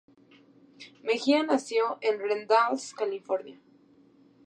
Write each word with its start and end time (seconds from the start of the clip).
Mejia 1.03 1.43
nació 1.43 1.99
en 2.01 2.17
Redlands, 2.17 2.95
California. 2.95 3.59